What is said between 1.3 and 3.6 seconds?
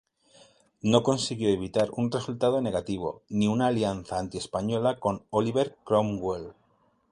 evitar un resultado negativo, ni